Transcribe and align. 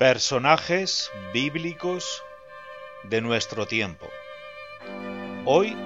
Personajes 0.00 1.12
bíblicos 1.34 2.24
de 3.02 3.20
nuestro 3.20 3.66
tiempo. 3.66 4.08
Hoy, 5.44 5.76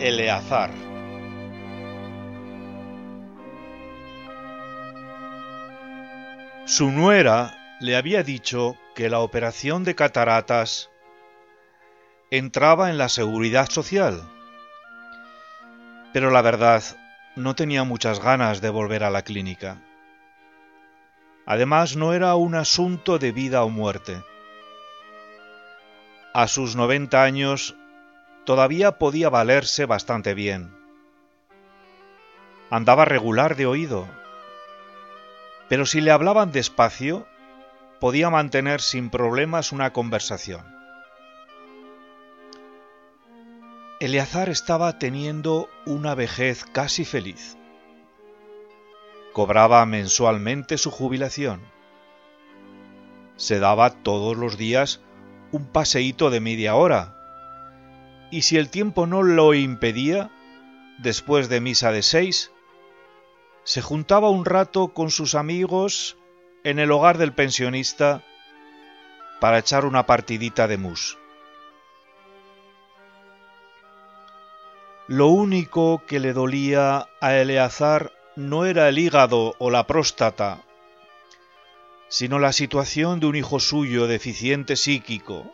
Eleazar. 0.00 0.70
Su 6.66 6.90
nuera 6.90 7.56
le 7.80 7.96
había 7.96 8.22
dicho 8.22 8.76
que 8.94 9.08
la 9.08 9.20
operación 9.20 9.82
de 9.82 9.94
cataratas 9.94 10.90
entraba 12.30 12.90
en 12.90 12.98
la 12.98 13.08
seguridad 13.08 13.70
social. 13.70 14.28
Pero 16.12 16.30
la 16.30 16.42
verdad, 16.42 16.82
no 17.34 17.54
tenía 17.54 17.84
muchas 17.84 18.20
ganas 18.20 18.60
de 18.60 18.68
volver 18.68 19.04
a 19.04 19.10
la 19.10 19.22
clínica. 19.22 19.78
Además, 21.50 21.96
no 21.96 22.12
era 22.12 22.34
un 22.34 22.54
asunto 22.54 23.18
de 23.18 23.32
vida 23.32 23.64
o 23.64 23.70
muerte. 23.70 24.22
A 26.34 26.46
sus 26.46 26.76
90 26.76 27.22
años 27.22 27.74
todavía 28.44 28.98
podía 28.98 29.30
valerse 29.30 29.86
bastante 29.86 30.34
bien. 30.34 30.76
Andaba 32.68 33.06
regular 33.06 33.56
de 33.56 33.64
oído, 33.64 34.06
pero 35.70 35.86
si 35.86 36.02
le 36.02 36.10
hablaban 36.10 36.52
despacio, 36.52 37.26
podía 37.98 38.28
mantener 38.28 38.82
sin 38.82 39.08
problemas 39.08 39.72
una 39.72 39.94
conversación. 39.94 40.66
Eleazar 44.00 44.50
estaba 44.50 44.98
teniendo 44.98 45.70
una 45.86 46.14
vejez 46.14 46.66
casi 46.66 47.06
feliz. 47.06 47.57
Cobraba 49.38 49.86
mensualmente 49.86 50.78
su 50.78 50.90
jubilación. 50.90 51.60
Se 53.36 53.60
daba 53.60 53.90
todos 53.90 54.36
los 54.36 54.58
días 54.58 55.00
un 55.52 55.64
paseíto 55.64 56.30
de 56.30 56.40
media 56.40 56.74
hora. 56.74 57.14
Y 58.32 58.42
si 58.42 58.56
el 58.56 58.68
tiempo 58.68 59.06
no 59.06 59.22
lo 59.22 59.54
impedía, 59.54 60.32
después 60.98 61.48
de 61.48 61.60
misa 61.60 61.92
de 61.92 62.02
seis, 62.02 62.50
se 63.62 63.80
juntaba 63.80 64.28
un 64.28 64.44
rato 64.44 64.88
con 64.88 65.08
sus 65.08 65.36
amigos 65.36 66.16
en 66.64 66.80
el 66.80 66.90
hogar 66.90 67.16
del 67.16 67.32
pensionista 67.32 68.24
para 69.40 69.60
echar 69.60 69.84
una 69.84 70.04
partidita 70.04 70.66
de 70.66 70.78
mus. 70.78 71.16
Lo 75.06 75.28
único 75.28 76.02
que 76.08 76.18
le 76.18 76.32
dolía 76.32 77.06
a 77.20 77.36
Eleazar 77.36 78.17
no 78.38 78.66
era 78.66 78.88
el 78.88 79.00
hígado 79.00 79.56
o 79.58 79.68
la 79.68 79.88
próstata, 79.88 80.62
sino 82.06 82.38
la 82.38 82.52
situación 82.52 83.18
de 83.18 83.26
un 83.26 83.34
hijo 83.34 83.58
suyo 83.58 84.06
deficiente 84.06 84.76
psíquico, 84.76 85.52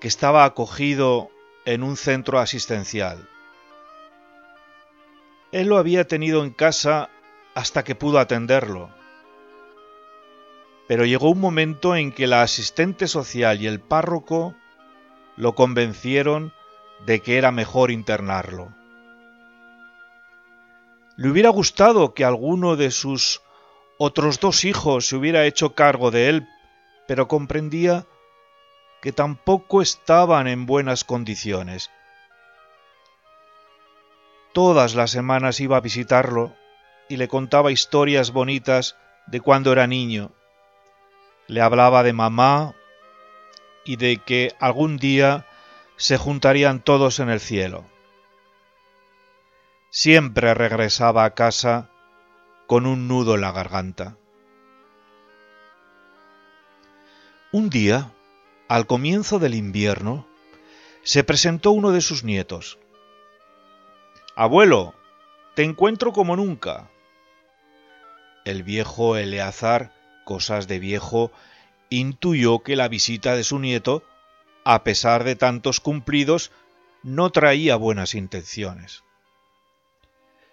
que 0.00 0.08
estaba 0.08 0.44
acogido 0.44 1.30
en 1.66 1.84
un 1.84 1.96
centro 1.96 2.40
asistencial. 2.40 3.28
Él 5.52 5.68
lo 5.68 5.78
había 5.78 6.04
tenido 6.08 6.42
en 6.42 6.50
casa 6.50 7.10
hasta 7.54 7.84
que 7.84 7.94
pudo 7.94 8.18
atenderlo. 8.18 8.90
Pero 10.88 11.04
llegó 11.04 11.30
un 11.30 11.40
momento 11.40 11.94
en 11.94 12.10
que 12.10 12.26
la 12.26 12.42
asistente 12.42 13.06
social 13.06 13.62
y 13.62 13.68
el 13.68 13.78
párroco 13.78 14.56
lo 15.36 15.54
convencieron 15.54 16.52
de 17.06 17.20
que 17.20 17.38
era 17.38 17.52
mejor 17.52 17.92
internarlo. 17.92 18.77
Le 21.18 21.28
hubiera 21.28 21.50
gustado 21.50 22.14
que 22.14 22.24
alguno 22.24 22.76
de 22.76 22.92
sus 22.92 23.42
otros 23.98 24.38
dos 24.38 24.64
hijos 24.64 25.08
se 25.08 25.16
hubiera 25.16 25.46
hecho 25.46 25.74
cargo 25.74 26.12
de 26.12 26.28
él, 26.28 26.48
pero 27.08 27.26
comprendía 27.26 28.06
que 29.02 29.10
tampoco 29.10 29.82
estaban 29.82 30.46
en 30.46 30.64
buenas 30.64 31.02
condiciones. 31.02 31.90
Todas 34.52 34.94
las 34.94 35.10
semanas 35.10 35.58
iba 35.58 35.76
a 35.76 35.80
visitarlo 35.80 36.54
y 37.08 37.16
le 37.16 37.26
contaba 37.26 37.72
historias 37.72 38.30
bonitas 38.30 38.94
de 39.26 39.40
cuando 39.40 39.72
era 39.72 39.88
niño. 39.88 40.30
Le 41.48 41.60
hablaba 41.62 42.04
de 42.04 42.12
mamá 42.12 42.76
y 43.84 43.96
de 43.96 44.18
que 44.18 44.54
algún 44.60 44.98
día 44.98 45.46
se 45.96 46.16
juntarían 46.16 46.78
todos 46.78 47.18
en 47.18 47.28
el 47.28 47.40
cielo 47.40 47.84
siempre 50.00 50.54
regresaba 50.54 51.24
a 51.24 51.34
casa 51.34 51.90
con 52.68 52.86
un 52.86 53.08
nudo 53.08 53.34
en 53.34 53.40
la 53.40 53.50
garganta. 53.50 54.16
Un 57.50 57.68
día, 57.68 58.12
al 58.68 58.86
comienzo 58.86 59.40
del 59.40 59.56
invierno, 59.56 60.24
se 61.02 61.24
presentó 61.24 61.72
uno 61.72 61.90
de 61.90 62.00
sus 62.00 62.22
nietos. 62.22 62.78
Abuelo, 64.36 64.94
te 65.56 65.64
encuentro 65.64 66.12
como 66.12 66.36
nunca. 66.36 66.88
El 68.44 68.62
viejo 68.62 69.16
Eleazar, 69.16 69.92
cosas 70.24 70.68
de 70.68 70.78
viejo, 70.78 71.32
intuyó 71.90 72.60
que 72.60 72.76
la 72.76 72.86
visita 72.86 73.34
de 73.34 73.42
su 73.42 73.58
nieto, 73.58 74.04
a 74.64 74.84
pesar 74.84 75.24
de 75.24 75.34
tantos 75.34 75.80
cumplidos, 75.80 76.52
no 77.02 77.30
traía 77.30 77.74
buenas 77.74 78.14
intenciones. 78.14 79.02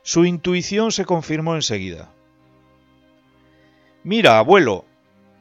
Su 0.05 0.23
intuición 0.23 0.91
se 0.91 1.03
confirmó 1.03 1.55
enseguida. 1.55 2.11
Mira, 4.03 4.37
abuelo, 4.37 4.85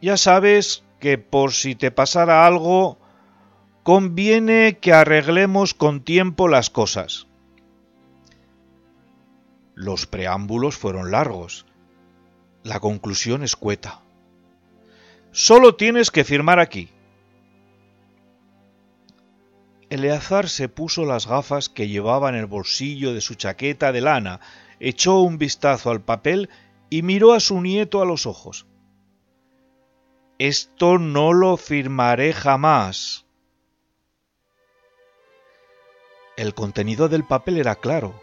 ya 0.00 0.16
sabes 0.16 0.84
que 1.00 1.19
por 1.19 1.52
si 1.52 1.75
te 1.75 1.91
pasara 1.91 2.47
algo, 2.47 2.98
conviene 3.82 4.78
que 4.80 4.94
arreglemos 4.94 5.75
con 5.75 6.02
tiempo 6.02 6.48
las 6.48 6.70
cosas. 6.70 7.26
Los 9.75 10.06
preámbulos 10.06 10.78
fueron 10.78 11.10
largos. 11.10 11.66
La 12.62 12.81
conclusión 12.81 13.42
escueta. 13.42 14.00
Solo 15.31 15.75
tienes 15.75 16.10
que 16.10 16.25
firmar 16.25 16.58
aquí. 16.58 16.88
Eleazar 19.90 20.48
se 20.48 20.68
puso 20.68 21.04
las 21.04 21.26
gafas 21.26 21.68
que 21.68 21.88
llevaba 21.88 22.28
en 22.28 22.34
el 22.34 22.46
bolsillo 22.46 23.12
de 23.14 23.20
su 23.20 23.34
chaqueta 23.34 23.92
de 23.92 24.00
lana, 24.00 24.40
echó 24.80 25.20
un 25.20 25.38
vistazo 25.38 25.90
al 25.90 26.02
papel 26.02 26.48
y 26.90 27.02
miró 27.02 27.32
a 27.32 27.40
su 27.40 27.60
nieto 27.60 28.00
a 28.00 28.06
los 28.06 28.26
ojos. 28.26 28.66
Esto 30.38 30.98
no 30.98 31.32
lo 31.32 31.56
firmaré 31.56 32.32
jamás. 32.32 33.26
El 36.36 36.54
contenido 36.54 37.08
del 37.08 37.24
papel 37.24 37.58
era 37.58 37.76
claro. 37.76 38.20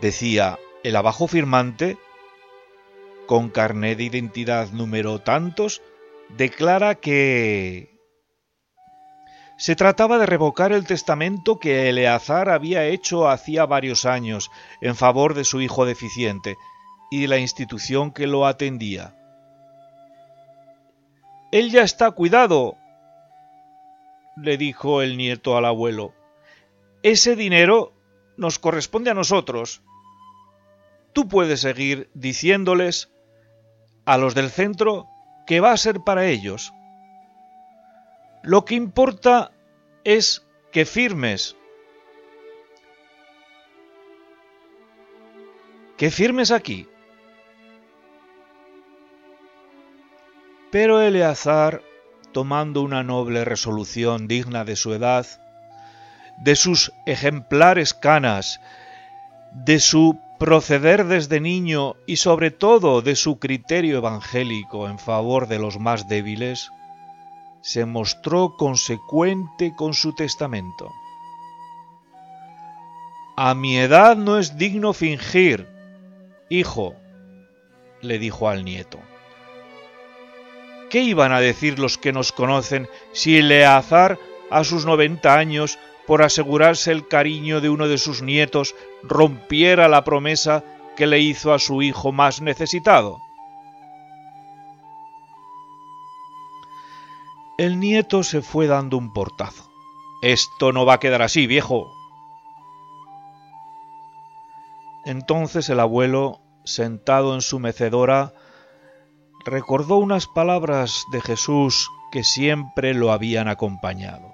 Decía, 0.00 0.58
el 0.84 0.94
abajo 0.94 1.26
firmante, 1.26 1.98
con 3.26 3.50
carné 3.50 3.96
de 3.96 4.04
identidad 4.04 4.70
número 4.70 5.18
tantos, 5.20 5.82
declara 6.36 6.94
que 6.94 7.99
se 9.60 9.76
trataba 9.76 10.16
de 10.16 10.24
revocar 10.24 10.72
el 10.72 10.86
testamento 10.86 11.58
que 11.58 11.90
Eleazar 11.90 12.48
había 12.48 12.86
hecho 12.86 13.28
hacía 13.28 13.66
varios 13.66 14.06
años 14.06 14.50
en 14.80 14.96
favor 14.96 15.34
de 15.34 15.44
su 15.44 15.60
hijo 15.60 15.84
deficiente 15.84 16.56
y 17.10 17.20
de 17.20 17.28
la 17.28 17.36
institución 17.36 18.10
que 18.10 18.26
lo 18.26 18.46
atendía. 18.46 19.14
Él 21.52 21.70
ya 21.70 21.82
está 21.82 22.10
cuidado, 22.12 22.78
le 24.34 24.56
dijo 24.56 25.02
el 25.02 25.18
nieto 25.18 25.58
al 25.58 25.66
abuelo. 25.66 26.14
Ese 27.02 27.36
dinero 27.36 27.92
nos 28.38 28.58
corresponde 28.58 29.10
a 29.10 29.14
nosotros. 29.14 29.82
Tú 31.12 31.28
puedes 31.28 31.60
seguir 31.60 32.08
diciéndoles 32.14 33.12
a 34.06 34.16
los 34.16 34.34
del 34.34 34.48
centro 34.48 35.06
que 35.46 35.60
va 35.60 35.72
a 35.72 35.76
ser 35.76 36.00
para 36.00 36.24
ellos. 36.24 36.72
Lo 38.42 38.64
que 38.64 38.74
importa 38.74 39.52
es 40.04 40.46
que 40.72 40.84
firmes. 40.84 41.56
Que 45.96 46.10
firmes 46.10 46.50
aquí. 46.50 46.88
Pero 50.70 51.02
Eleazar, 51.02 51.82
tomando 52.32 52.82
una 52.82 53.02
noble 53.02 53.44
resolución 53.44 54.28
digna 54.28 54.64
de 54.64 54.76
su 54.76 54.94
edad, 54.94 55.26
de 56.38 56.56
sus 56.56 56.92
ejemplares 57.04 57.92
canas, 57.92 58.60
de 59.52 59.80
su 59.80 60.18
proceder 60.38 61.04
desde 61.04 61.40
niño 61.40 61.96
y 62.06 62.16
sobre 62.16 62.50
todo 62.50 63.02
de 63.02 63.16
su 63.16 63.38
criterio 63.38 63.98
evangélico 63.98 64.88
en 64.88 64.98
favor 64.98 65.48
de 65.48 65.58
los 65.58 65.78
más 65.78 66.08
débiles, 66.08 66.70
se 67.62 67.84
mostró 67.84 68.56
consecuente 68.56 69.74
con 69.76 69.94
su 69.94 70.14
testamento. 70.14 70.90
A 73.36 73.54
mi 73.54 73.78
edad 73.78 74.16
no 74.16 74.38
es 74.38 74.56
digno 74.56 74.92
fingir, 74.92 75.66
hijo, 76.48 76.94
le 78.02 78.18
dijo 78.18 78.48
al 78.48 78.64
nieto. 78.64 78.98
¿Qué 80.90 81.00
iban 81.00 81.32
a 81.32 81.40
decir 81.40 81.78
los 81.78 81.98
que 81.98 82.12
nos 82.12 82.32
conocen 82.32 82.88
si 83.12 83.38
Eleazar, 83.38 84.18
a 84.50 84.64
sus 84.64 84.84
noventa 84.84 85.38
años, 85.38 85.78
por 86.06 86.22
asegurarse 86.22 86.90
el 86.90 87.06
cariño 87.06 87.60
de 87.60 87.68
uno 87.68 87.86
de 87.86 87.98
sus 87.98 88.20
nietos, 88.20 88.74
rompiera 89.02 89.88
la 89.88 90.02
promesa 90.02 90.64
que 90.96 91.06
le 91.06 91.20
hizo 91.20 91.54
a 91.54 91.60
su 91.60 91.82
hijo 91.82 92.10
más 92.10 92.40
necesitado? 92.40 93.20
El 97.60 97.78
nieto 97.78 98.22
se 98.22 98.40
fue 98.40 98.66
dando 98.66 98.96
un 98.96 99.12
portazo. 99.12 99.70
Esto 100.22 100.72
no 100.72 100.86
va 100.86 100.94
a 100.94 100.98
quedar 100.98 101.20
así, 101.20 101.46
viejo. 101.46 101.92
Entonces 105.04 105.68
el 105.68 105.78
abuelo, 105.78 106.40
sentado 106.64 107.34
en 107.34 107.42
su 107.42 107.58
mecedora, 107.58 108.32
recordó 109.44 109.98
unas 109.98 110.26
palabras 110.26 111.04
de 111.12 111.20
Jesús 111.20 111.90
que 112.10 112.24
siempre 112.24 112.94
lo 112.94 113.12
habían 113.12 113.46
acompañado 113.46 114.32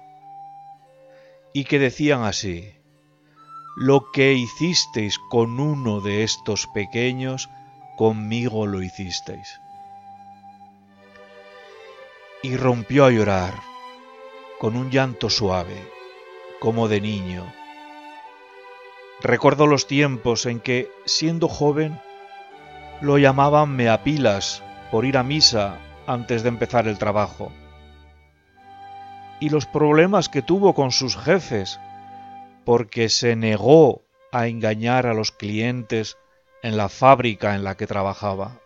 y 1.53 1.65
que 1.65 1.79
decían 1.79 2.23
así, 2.23 2.75
Lo 3.75 4.09
que 4.13 4.35
hicisteis 4.35 5.19
con 5.29 5.59
uno 5.59 5.99
de 5.99 6.23
estos 6.23 6.65
pequeños, 6.67 7.49
conmigo 7.97 8.65
lo 8.67 8.81
hicisteis. 8.81 9.59
Y 12.43 12.55
rompió 12.55 13.05
a 13.05 13.11
llorar, 13.11 13.53
con 14.59 14.75
un 14.75 14.91
llanto 14.91 15.29
suave, 15.29 15.81
como 16.59 16.87
de 16.87 17.01
niño. 17.01 17.51
Recordó 19.21 19.65
los 19.65 19.87
tiempos 19.87 20.45
en 20.45 20.59
que, 20.59 20.91
siendo 21.05 21.47
joven, 21.47 21.99
lo 23.01 23.17
llamaban 23.17 23.75
meapilas 23.75 24.63
por 24.91 25.05
ir 25.05 25.17
a 25.17 25.23
misa 25.23 25.79
antes 26.05 26.43
de 26.43 26.49
empezar 26.49 26.87
el 26.87 26.97
trabajo. 26.97 27.51
Y 29.39 29.49
los 29.49 29.65
problemas 29.65 30.29
que 30.29 30.41
tuvo 30.41 30.73
con 30.73 30.91
sus 30.91 31.17
jefes, 31.17 31.79
porque 32.65 33.09
se 33.09 33.35
negó 33.35 34.03
a 34.31 34.47
engañar 34.47 35.07
a 35.07 35.13
los 35.13 35.31
clientes 35.31 36.17
en 36.61 36.77
la 36.77 36.89
fábrica 36.89 37.55
en 37.55 37.63
la 37.63 37.75
que 37.77 37.87
trabajaba. 37.87 38.59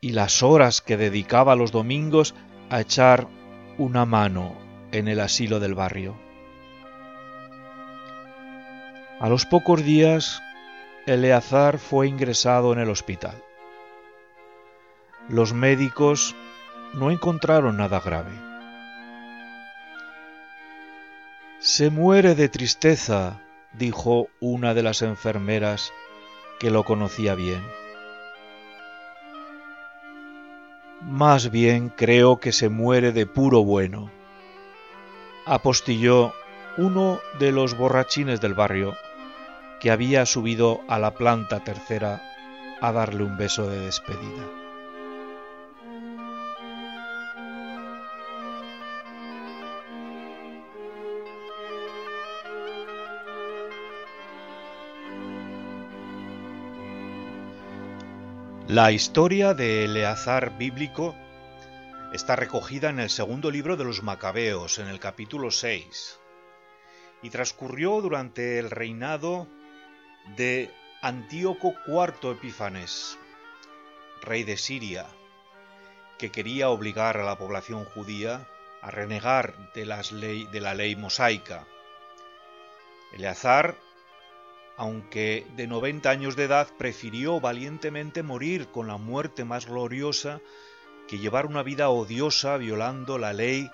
Y 0.00 0.10
las 0.10 0.42
horas 0.42 0.80
que 0.80 0.96
dedicaba 0.96 1.56
los 1.56 1.72
domingos 1.72 2.34
a 2.70 2.80
echar 2.80 3.28
una 3.78 4.06
mano 4.06 4.56
en 4.92 5.08
el 5.08 5.20
asilo 5.20 5.60
del 5.60 5.74
barrio. 5.74 6.16
A 9.20 9.28
los 9.28 9.44
pocos 9.46 9.84
días, 9.84 10.42
Eleazar 11.06 11.78
fue 11.78 12.08
ingresado 12.08 12.72
en 12.72 12.78
el 12.78 12.88
hospital 12.88 13.42
los 15.30 15.52
médicos 15.52 16.34
no 16.92 17.12
encontraron 17.12 17.76
nada 17.76 18.00
grave. 18.00 18.32
Se 21.60 21.90
muere 21.90 22.34
de 22.34 22.48
tristeza, 22.48 23.40
dijo 23.72 24.28
una 24.40 24.74
de 24.74 24.82
las 24.82 25.02
enfermeras 25.02 25.92
que 26.58 26.70
lo 26.70 26.84
conocía 26.84 27.36
bien. 27.36 27.62
Más 31.10 31.50
bien 31.50 31.88
creo 31.88 32.38
que 32.38 32.52
se 32.52 32.68
muere 32.68 33.10
de 33.10 33.26
puro 33.26 33.64
bueno, 33.64 34.12
apostilló 35.44 36.32
uno 36.76 37.18
de 37.40 37.50
los 37.50 37.76
borrachines 37.76 38.40
del 38.40 38.54
barrio 38.54 38.94
que 39.80 39.90
había 39.90 40.24
subido 40.24 40.82
a 40.86 41.00
la 41.00 41.10
planta 41.14 41.64
tercera 41.64 42.22
a 42.80 42.92
darle 42.92 43.24
un 43.24 43.36
beso 43.36 43.68
de 43.68 43.80
despedida. 43.80 44.69
La 58.70 58.92
historia 58.92 59.52
de 59.52 59.84
Eleazar 59.84 60.56
bíblico 60.56 61.16
está 62.12 62.36
recogida 62.36 62.88
en 62.88 63.00
el 63.00 63.10
segundo 63.10 63.50
libro 63.50 63.76
de 63.76 63.82
los 63.82 64.04
Macabeos, 64.04 64.78
en 64.78 64.86
el 64.86 65.00
capítulo 65.00 65.50
6, 65.50 66.20
y 67.20 67.30
transcurrió 67.30 68.00
durante 68.00 68.60
el 68.60 68.70
reinado 68.70 69.48
de 70.36 70.70
Antíoco 71.02 71.74
IV 71.84 72.30
Epífanes, 72.30 73.18
rey 74.22 74.44
de 74.44 74.56
Siria, 74.56 75.06
que 76.16 76.30
quería 76.30 76.70
obligar 76.70 77.16
a 77.16 77.24
la 77.24 77.38
población 77.38 77.84
judía 77.86 78.46
a 78.82 78.92
renegar 78.92 79.72
de, 79.74 80.46
de 80.48 80.60
la 80.60 80.74
ley 80.74 80.94
mosaica. 80.94 81.66
Eleazar 83.14 83.74
aunque 84.80 85.46
de 85.56 85.66
90 85.66 86.08
años 86.08 86.36
de 86.36 86.44
edad 86.44 86.66
prefirió 86.78 87.38
valientemente 87.38 88.22
morir 88.22 88.68
con 88.68 88.86
la 88.86 88.96
muerte 88.96 89.44
más 89.44 89.66
gloriosa 89.66 90.40
que 91.06 91.18
llevar 91.18 91.44
una 91.44 91.62
vida 91.62 91.90
odiosa 91.90 92.56
violando 92.56 93.18
la 93.18 93.34
ley 93.34 93.70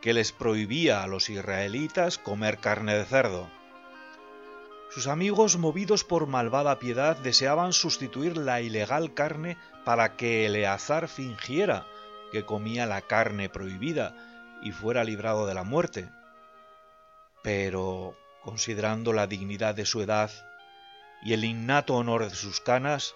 que 0.00 0.12
les 0.12 0.32
prohibía 0.32 1.04
a 1.04 1.06
los 1.06 1.30
israelitas 1.30 2.18
comer 2.18 2.58
carne 2.58 2.96
de 2.96 3.04
cerdo. 3.04 3.48
Sus 4.90 5.06
amigos, 5.06 5.58
movidos 5.58 6.02
por 6.02 6.26
malvada 6.26 6.80
piedad, 6.80 7.16
deseaban 7.16 7.72
sustituir 7.72 8.36
la 8.36 8.60
ilegal 8.60 9.14
carne 9.14 9.58
para 9.84 10.16
que 10.16 10.44
Eleazar 10.46 11.06
fingiera 11.06 11.86
que 12.32 12.44
comía 12.44 12.84
la 12.84 13.02
carne 13.02 13.48
prohibida 13.48 14.16
y 14.60 14.72
fuera 14.72 15.04
librado 15.04 15.46
de 15.46 15.54
la 15.54 15.62
muerte. 15.62 16.10
Pero, 17.44 18.16
considerando 18.42 19.12
la 19.12 19.28
dignidad 19.28 19.76
de 19.76 19.86
su 19.86 20.02
edad 20.02 20.32
y 21.22 21.32
el 21.32 21.44
innato 21.44 21.94
honor 21.94 22.28
de 22.28 22.34
sus 22.34 22.60
canas, 22.60 23.14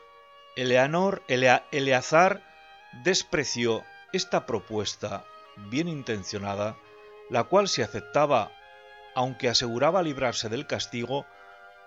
Eleanor, 0.56 1.22
Eleazar 1.28 2.42
despreció 3.04 3.84
esta 4.12 4.46
propuesta 4.46 5.24
bien 5.56 5.88
intencionada, 5.88 6.76
la 7.30 7.44
cual 7.44 7.68
si 7.68 7.82
aceptaba, 7.82 8.52
aunque 9.14 9.48
aseguraba 9.48 10.02
librarse 10.02 10.48
del 10.48 10.66
castigo, 10.66 11.26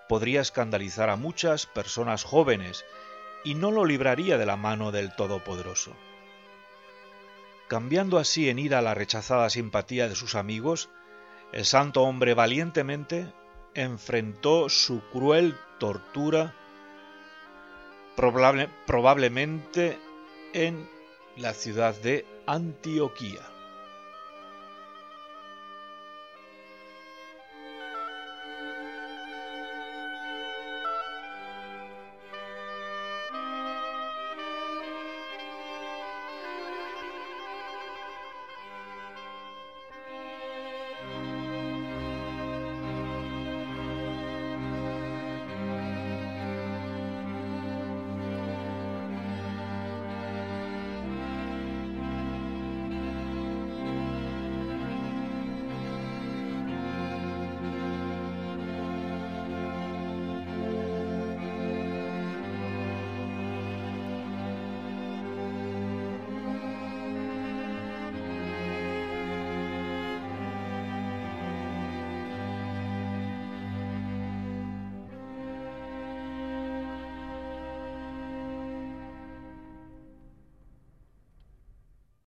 podría 0.07 0.41
escandalizar 0.41 1.09
a 1.09 1.15
muchas 1.15 1.65
personas 1.65 2.23
jóvenes 2.23 2.85
y 3.43 3.55
no 3.55 3.71
lo 3.71 3.85
libraría 3.85 4.37
de 4.37 4.45
la 4.45 4.55
mano 4.55 4.91
del 4.91 5.15
Todopoderoso. 5.15 5.95
Cambiando 7.67 8.17
así 8.17 8.49
en 8.49 8.59
ira 8.59 8.81
la 8.81 8.93
rechazada 8.93 9.49
simpatía 9.49 10.07
de 10.07 10.15
sus 10.15 10.35
amigos, 10.35 10.89
el 11.51 11.65
santo 11.65 12.03
hombre 12.03 12.33
valientemente 12.33 13.31
enfrentó 13.73 14.69
su 14.69 15.01
cruel 15.11 15.55
tortura 15.77 16.53
probablemente 18.15 19.99
en 20.53 20.87
la 21.37 21.53
ciudad 21.53 21.93
de 22.01 22.25
Antioquía. 22.45 23.54